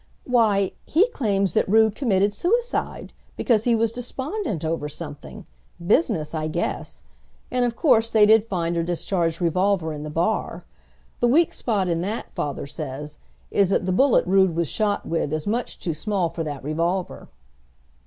"Why, 0.25 0.71
he 0.87 1.07
claims 1.11 1.53
that 1.53 1.69
Rood 1.69 1.93
committed 1.93 2.33
suicide, 2.33 3.13
because 3.37 3.65
he 3.65 3.75
was 3.75 3.91
despondent 3.91 4.65
over 4.65 4.89
something 4.89 5.45
business 5.77 6.33
I 6.33 6.47
guess; 6.47 7.03
and 7.51 7.65
of 7.65 7.75
course 7.75 8.09
they 8.09 8.25
did 8.25 8.43
find 8.45 8.75
a 8.75 8.83
discharged 8.83 9.39
revolver 9.39 9.93
in 9.93 10.01
the 10.01 10.09
bar. 10.09 10.65
The 11.19 11.27
weak 11.27 11.53
spot 11.53 11.87
in 11.87 12.01
that, 12.01 12.33
father 12.33 12.65
says, 12.65 13.19
is 13.51 13.69
that 13.69 13.85
the 13.85 13.91
bullet 13.91 14.25
Rood 14.25 14.55
was 14.55 14.67
shot 14.67 15.05
with 15.05 15.31
is 15.33 15.45
much 15.45 15.77
too 15.77 15.93
small 15.93 16.29
for 16.29 16.43
that 16.45 16.63
revolver." 16.63 17.29